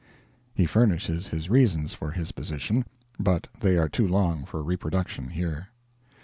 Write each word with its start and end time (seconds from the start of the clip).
He 0.55 0.65
furnishes 0.65 1.27
his 1.27 1.47
reasons 1.51 1.93
for 1.93 2.09
his 2.09 2.31
position, 2.31 2.85
but 3.19 3.45
they 3.59 3.77
are 3.77 3.87
too 3.87 4.07
long 4.07 4.45
for 4.45 4.63
reproduction 4.63 5.29
here. 5.29 5.67